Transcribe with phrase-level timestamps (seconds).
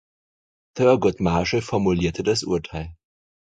[0.73, 2.95] Thurgood Marshall formulierte das Urteil.